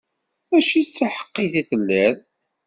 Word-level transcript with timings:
Mačči 0.49 0.81
d 0.85 0.87
taḥeqqit 0.95 1.53
i 1.61 1.63
telliḍ. 1.69 2.15